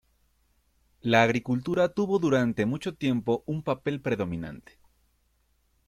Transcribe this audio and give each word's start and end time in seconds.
La 1.01 1.21
agricultura 1.21 1.93
tuvo 1.93 2.17
durante 2.17 2.65
mucho 2.65 2.95
tiempo 2.95 3.43
un 3.45 3.61
papel 3.61 4.01
predominante. 4.01 4.79